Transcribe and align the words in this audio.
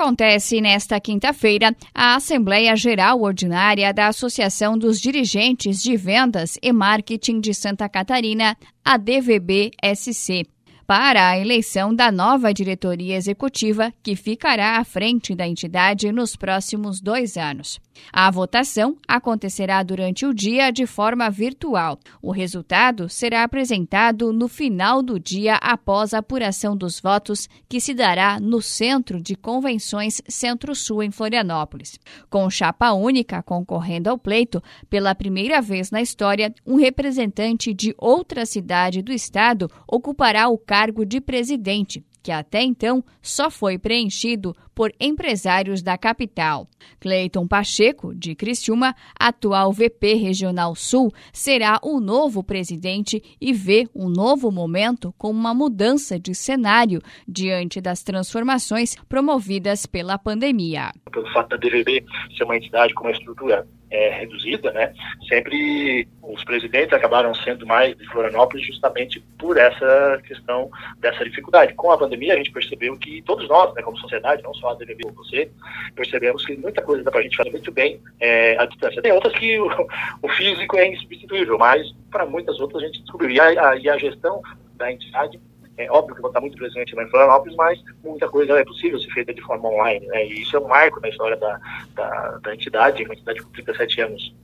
Acontece 0.00 0.62
nesta 0.62 0.98
quinta-feira 0.98 1.76
a 1.94 2.14
Assembleia 2.14 2.74
Geral 2.74 3.20
Ordinária 3.20 3.92
da 3.92 4.06
Associação 4.06 4.78
dos 4.78 4.98
Dirigentes 4.98 5.82
de 5.82 5.94
Vendas 5.94 6.58
e 6.62 6.72
Marketing 6.72 7.38
de 7.38 7.52
Santa 7.52 7.86
Catarina, 7.86 8.56
a 8.82 8.96
DVB-SC 8.96 10.46
para 10.90 11.28
a 11.28 11.38
eleição 11.38 11.94
da 11.94 12.10
nova 12.10 12.52
diretoria 12.52 13.14
executiva, 13.14 13.94
que 14.02 14.16
ficará 14.16 14.76
à 14.76 14.82
frente 14.82 15.36
da 15.36 15.46
entidade 15.46 16.10
nos 16.10 16.34
próximos 16.34 17.00
dois 17.00 17.36
anos. 17.36 17.78
A 18.12 18.28
votação 18.28 18.96
acontecerá 19.06 19.84
durante 19.84 20.26
o 20.26 20.34
dia 20.34 20.72
de 20.72 20.86
forma 20.86 21.30
virtual. 21.30 21.96
O 22.20 22.32
resultado 22.32 23.08
será 23.08 23.44
apresentado 23.44 24.32
no 24.32 24.48
final 24.48 25.00
do 25.00 25.20
dia 25.20 25.54
após 25.62 26.12
a 26.12 26.18
apuração 26.18 26.76
dos 26.76 26.98
votos, 26.98 27.48
que 27.68 27.80
se 27.80 27.94
dará 27.94 28.40
no 28.40 28.60
Centro 28.60 29.22
de 29.22 29.36
Convenções 29.36 30.20
Centro-Sul, 30.26 31.04
em 31.04 31.12
Florianópolis. 31.12 32.00
Com 32.28 32.50
chapa 32.50 32.92
única 32.92 33.44
concorrendo 33.44 34.10
ao 34.10 34.18
pleito, 34.18 34.60
pela 34.88 35.14
primeira 35.14 35.60
vez 35.60 35.92
na 35.92 36.00
história, 36.00 36.52
um 36.66 36.74
representante 36.74 37.72
de 37.72 37.94
outra 37.96 38.44
cidade 38.44 39.02
do 39.02 39.12
estado 39.12 39.70
ocupará 39.86 40.48
o 40.48 40.58
cargo 40.58 40.79
cargo 40.80 41.04
de 41.04 41.20
presidente, 41.20 42.02
que 42.22 42.32
até 42.32 42.62
então 42.62 43.04
só 43.20 43.50
foi 43.50 43.78
preenchido 43.78 44.56
por 44.74 44.90
empresários 44.98 45.82
da 45.82 45.98
capital. 45.98 46.66
Cleiton 46.98 47.46
Pacheco, 47.46 48.14
de 48.14 48.34
Criciúma, 48.34 48.94
atual 49.18 49.72
VP 49.72 50.14
Regional 50.14 50.74
Sul, 50.74 51.12
será 51.34 51.78
o 51.82 52.00
novo 52.00 52.42
presidente 52.42 53.22
e 53.38 53.52
vê 53.52 53.86
um 53.94 54.08
novo 54.08 54.50
momento 54.50 55.14
como 55.18 55.38
uma 55.38 55.52
mudança 55.52 56.18
de 56.18 56.34
cenário 56.34 57.02
diante 57.28 57.78
das 57.78 58.02
transformações 58.02 58.96
promovidas 59.06 59.84
pela 59.84 60.16
pandemia. 60.16 60.92
Pelo 61.12 61.30
fato 61.30 61.50
da 61.50 61.56
DVB 61.58 62.06
ser 62.38 62.44
uma 62.44 62.56
entidade 62.56 62.94
com 62.94 63.04
uma 63.04 63.12
estrutura 63.12 63.68
é, 63.90 64.10
reduzida, 64.10 64.70
né? 64.72 64.94
Sempre 65.28 66.06
os 66.22 66.44
presidentes 66.44 66.92
acabaram 66.92 67.34
sendo 67.34 67.66
mais 67.66 67.96
de 67.96 68.06
Florianópolis 68.06 68.66
justamente 68.66 69.20
por 69.38 69.56
essa 69.56 70.20
questão 70.26 70.70
dessa 70.98 71.24
dificuldade. 71.24 71.74
Com 71.74 71.90
a 71.90 71.98
pandemia, 71.98 72.34
a 72.34 72.36
gente 72.36 72.52
percebeu 72.52 72.96
que 72.96 73.20
todos 73.22 73.48
nós, 73.48 73.74
né, 73.74 73.82
como 73.82 73.98
sociedade, 73.98 74.42
não 74.42 74.54
só 74.54 74.70
a 74.70 74.74
DVB 74.74 75.06
ou 75.06 75.12
você, 75.12 75.50
percebemos 75.94 76.44
que 76.46 76.56
muita 76.56 76.82
coisa 76.82 77.02
dá 77.02 77.10
para 77.10 77.20
a 77.20 77.22
gente 77.22 77.36
fazer 77.36 77.50
muito 77.50 77.72
bem 77.72 78.00
é, 78.20 78.56
à 78.58 78.66
distância. 78.66 79.02
Tem 79.02 79.12
outras 79.12 79.34
que 79.34 79.58
o, 79.58 79.68
o 80.22 80.28
físico 80.28 80.76
é 80.76 80.88
insubstituível, 80.88 81.58
mas 81.58 81.92
para 82.10 82.24
muitas 82.24 82.60
outras 82.60 82.82
a 82.82 82.86
gente 82.86 83.02
descobriu. 83.02 83.30
E 83.30 83.40
a, 83.40 83.70
a, 83.70 83.76
e 83.76 83.88
a 83.88 83.98
gestão 83.98 84.40
da 84.76 84.90
entidade 84.92 85.38
é 85.76 85.90
óbvio 85.90 86.14
que 86.14 86.20
vou 86.20 86.30
estar 86.30 86.40
muito 86.40 86.56
presente 86.56 86.94
lá 86.94 87.04
em 87.04 87.08
Florianópolis, 87.08 87.56
mas 87.56 87.82
muita 88.04 88.28
coisa 88.28 88.58
é 88.58 88.64
possível 88.64 88.98
ser 88.98 89.10
feita 89.10 89.32
de 89.32 89.40
forma 89.42 89.68
online. 89.68 90.06
Né? 90.06 90.26
E 90.26 90.42
isso 90.42 90.56
é 90.56 90.60
um 90.60 90.68
marco 90.68 91.00
na 91.00 91.08
história 91.08 91.36
da, 91.36 91.60
da, 91.94 92.38
da 92.42 92.54
entidade, 92.54 93.04
uma 93.04 93.14
entidade 93.14 93.42
com 93.42 93.50
37 93.50 94.00
anos 94.02 94.34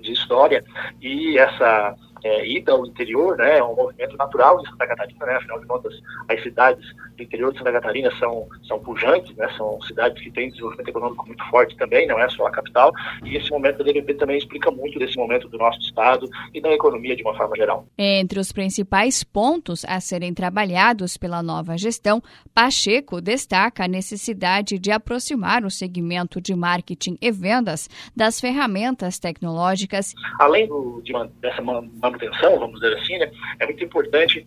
de 0.00 0.12
história. 0.12 0.64
E 1.00 1.38
essa 1.38 1.96
é, 2.24 2.46
ida 2.46 2.72
ao 2.72 2.86
interior, 2.86 3.36
né, 3.36 3.58
é 3.58 3.64
um 3.64 3.74
movimento 3.74 4.16
natural 4.16 4.60
em 4.60 4.66
Santa 4.66 4.86
Catarina, 4.86 5.26
né, 5.26 5.36
afinal 5.36 5.60
de 5.60 5.66
contas, 5.66 5.94
as 6.28 6.42
cidades 6.42 6.84
do 7.16 7.22
interior 7.22 7.52
de 7.52 7.58
Santa 7.58 7.72
Catarina 7.72 8.10
são, 8.18 8.48
são 8.66 8.78
pujantes, 8.80 9.34
né, 9.36 9.48
são 9.56 9.80
cidades 9.82 10.22
que 10.22 10.30
têm 10.30 10.50
desenvolvimento 10.50 10.88
econômico 10.88 11.26
muito 11.26 11.44
forte 11.48 11.76
também, 11.76 12.06
não 12.06 12.18
é 12.18 12.28
só 12.28 12.46
a 12.46 12.50
capital, 12.50 12.92
e 13.24 13.36
esse 13.36 13.50
momento 13.50 13.78
da 13.78 13.84
DVP 13.84 14.14
também 14.14 14.38
explica 14.38 14.70
muito 14.70 14.98
desse 14.98 15.16
momento 15.16 15.48
do 15.48 15.58
nosso 15.58 15.80
estado 15.80 16.28
e 16.52 16.60
da 16.60 16.72
economia 16.72 17.16
de 17.16 17.22
uma 17.22 17.36
forma 17.36 17.56
geral. 17.56 17.86
Entre 17.96 18.38
os 18.38 18.52
principais 18.52 19.22
pontos 19.22 19.84
a 19.84 20.00
serem 20.00 20.32
trabalhados 20.34 21.16
pela 21.16 21.42
nova 21.42 21.76
gestão, 21.76 22.22
Pacheco 22.54 23.20
destaca 23.20 23.84
a 23.84 23.88
necessidade 23.88 24.78
de 24.78 24.90
aproximar 24.90 25.64
o 25.64 25.70
segmento 25.70 26.40
de 26.40 26.54
marketing 26.54 27.16
e 27.20 27.30
vendas 27.30 27.88
das 28.14 28.40
ferramentas 28.40 29.18
tecnológicas. 29.18 30.14
Além 30.38 30.66
do, 30.66 31.00
de, 31.02 31.12
dessa 31.40 31.62
manutenção, 32.06 32.58
vamos 32.58 32.80
dizer 32.80 32.96
assim, 32.98 33.18
né, 33.18 33.30
é 33.58 33.66
muito 33.66 33.84
importante 33.84 34.46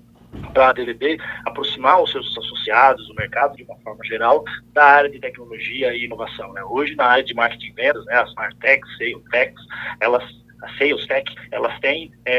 para 0.53 0.69
a 0.69 0.73
DVB 0.73 1.17
aproximar 1.45 2.01
os 2.01 2.11
seus 2.11 2.38
associados, 2.38 3.09
o 3.09 3.16
mercado 3.16 3.56
de 3.56 3.63
uma 3.63 3.75
forma 3.78 4.03
geral, 4.06 4.44
da 4.73 4.84
área 4.84 5.09
de 5.09 5.19
tecnologia 5.19 5.94
e 5.94 6.06
inovação. 6.06 6.53
Né? 6.53 6.63
Hoje, 6.63 6.95
na 6.95 7.06
área 7.06 7.23
de 7.23 7.34
marketing 7.34 7.67
e 7.67 7.72
vendas, 7.72 8.06
né, 8.06 8.16
as 8.16 8.29
Smart 8.29 8.56
Techs, 8.57 8.97
Sales 8.97 9.23
Techs, 9.31 9.61
elas, 10.00 10.23
a 10.61 10.69
Sales 10.78 11.06
Tech, 11.07 11.35
elas 11.51 11.79
têm 11.79 12.11
é, 12.25 12.38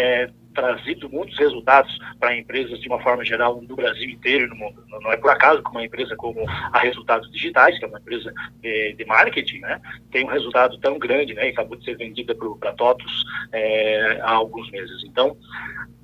muitos 1.09 1.39
resultados 1.39 1.97
para 2.19 2.37
empresas 2.37 2.81
de 2.81 2.89
uma 2.89 3.01
forma 3.01 3.25
geral 3.25 3.61
no 3.61 3.77
Brasil 3.77 4.11
inteiro 4.11 4.47
e 4.47 4.49
no 4.49 4.57
mundo. 4.57 4.85
Não 4.89 5.13
é 5.13 5.17
por 5.17 5.31
acaso 5.31 5.63
que 5.63 5.71
uma 5.71 5.85
empresa 5.85 6.17
como 6.17 6.45
a 6.49 6.79
Resultados 6.79 7.31
Digitais, 7.31 7.79
que 7.79 7.85
é 7.85 7.89
uma 7.89 7.99
empresa 7.99 8.33
de, 8.61 8.95
de 8.95 9.05
marketing, 9.05 9.61
né, 9.61 9.81
tem 10.11 10.25
um 10.25 10.29
resultado 10.29 10.79
tão 10.79 10.99
grande 10.99 11.35
né, 11.35 11.47
e 11.47 11.51
acabou 11.51 11.77
de 11.77 11.85
ser 11.85 11.97
vendida 11.97 12.35
para 12.35 12.73
TOTOS 12.73 13.25
é, 13.53 14.21
há 14.23 14.33
alguns 14.33 14.71
meses. 14.71 15.03
Então, 15.05 15.37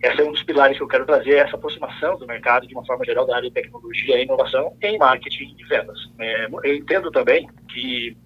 esse 0.02 0.20
é 0.20 0.24
um 0.24 0.32
dos 0.32 0.42
pilares 0.42 0.76
que 0.76 0.82
eu 0.82 0.88
quero 0.88 1.06
trazer, 1.06 1.36
essa 1.36 1.56
aproximação 1.56 2.18
do 2.18 2.26
mercado 2.26 2.66
de 2.66 2.74
uma 2.74 2.84
forma 2.84 3.04
geral 3.04 3.26
da 3.26 3.36
área 3.36 3.48
de 3.48 3.54
tecnologia 3.54 4.18
e 4.18 4.24
inovação 4.24 4.76
em 4.82 4.98
marketing 4.98 5.54
e 5.58 5.64
vendas. 5.64 5.98
É, 6.18 6.46
eu 6.64 6.74
entendo 6.74 7.10
também 7.10 7.48
que 7.68 8.16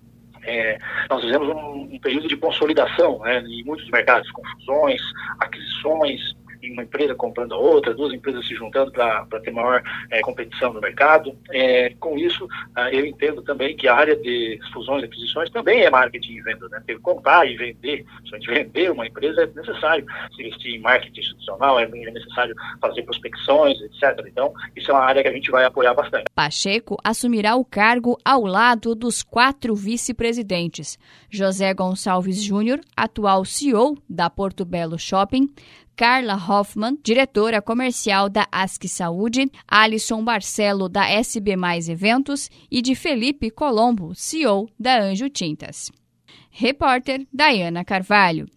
é, 0.43 0.79
nós 1.09 1.23
fizemos 1.23 1.49
um, 1.49 1.95
um, 1.95 1.99
período 1.99 2.29
de 2.29 2.37
consolidação 2.37 3.19
né, 3.21 3.41
em 3.47 3.63
muitos 3.65 3.89
mercados, 3.91 4.31
confusões, 4.31 5.01
aquisições, 5.39 6.21
uma 6.73 6.83
empresa 6.83 7.15
comprando 7.15 7.55
a 7.55 7.59
outra, 7.59 7.95
duas 7.95 8.13
empresas 8.13 8.47
se 8.47 8.55
juntando 8.55 8.91
para 8.93 9.41
ter 9.43 9.51
maior 9.51 9.83
é, 10.11 10.21
competição 10.21 10.73
no 10.73 10.81
mercado. 10.81 11.37
É, 11.51 11.91
com 12.01 12.19
isso, 12.19 12.49
ah, 12.75 12.91
eu 12.93 13.07
entendo 13.07 13.43
também 13.43 13.77
que 13.77 13.89
a 13.89 13.95
área 13.95 14.17
de 14.17 14.59
fusões 14.73 15.03
e 15.03 15.07
aquisições 15.07 15.51
também 15.51 15.83
é 15.83 15.91
marketing 15.91 16.33
e 16.33 16.43
venda. 16.43 16.69
Né? 16.69 16.83
Ter 16.87 16.99
comprar 17.01 17.47
e 17.49 17.57
vender, 17.57 18.05
somente 18.27 18.49
vender 18.49 18.91
uma 18.91 19.07
empresa 19.07 19.43
é 19.43 19.47
necessário. 19.47 20.05
Se 20.35 20.43
investir 20.43 20.75
em 20.75 20.81
marketing 20.81 21.21
institucional, 21.21 21.79
é, 21.79 21.85
é 21.85 22.11
necessário 22.11 22.55
fazer 22.81 23.03
prospecções, 23.03 23.81
etc. 23.81 24.25
Então, 24.27 24.53
isso 24.77 24.91
é 24.91 24.95
uma 24.95 25.05
área 25.05 25.23
que 25.23 25.29
a 25.29 25.33
gente 25.33 25.51
vai 25.51 25.65
apoiar 25.65 25.95
bastante. 25.95 26.25
Pacheco 26.35 26.97
assumirá 27.05 27.57
o 27.57 27.65
cargo 27.65 28.19
ao 28.25 28.45
lado 28.45 28.95
dos 28.95 29.23
quatro 29.23 29.75
vice-presidentes. 29.75 30.99
José 31.29 31.73
Gonçalves 31.75 32.43
Júnior, 32.43 32.81
atual 32.97 33.45
CEO 33.45 33.97
da 34.09 34.29
Porto 34.29 34.65
Belo 34.65 34.99
Shopping, 34.99 35.49
Carla 36.01 36.35
Hoffman, 36.35 36.99
diretora 37.05 37.61
comercial 37.61 38.31
da 38.31 38.49
ASC 38.51 38.89
Saúde, 38.89 39.53
Alisson 39.69 40.25
Barcelo, 40.25 40.89
da 40.89 41.07
SB 41.07 41.57
Mais 41.57 41.91
Eventos 41.91 42.49
e 42.71 42.81
de 42.81 42.95
Felipe 42.95 43.51
Colombo, 43.51 44.15
CEO 44.15 44.67
da 44.79 44.99
Anjo 44.99 45.29
Tintas. 45.29 45.93
Repórter 46.51 47.27
Dayana 47.31 47.85
Carvalho. 47.85 48.49